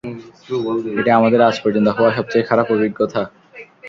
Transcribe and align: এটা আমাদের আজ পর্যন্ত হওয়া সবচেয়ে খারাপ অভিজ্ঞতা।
এটা 0.99 1.11
আমাদের 1.15 1.39
আজ 1.41 1.55
পর্যন্ত 1.63 1.87
হওয়া 1.89 2.11
সবচেয়ে 2.17 2.47
খারাপ 2.49 2.67
অভিজ্ঞতা। 2.71 3.21